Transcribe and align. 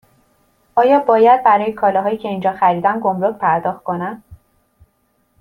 آیا 0.75 0.99
باید 0.99 1.43
برای 1.43 1.73
کالاهایی 1.73 2.17
که 2.17 2.27
اینجا 2.27 2.53
خریدم 2.53 2.99
گمرگ 2.99 3.37
پرداخت 3.37 3.83
کنم؟ 3.83 4.23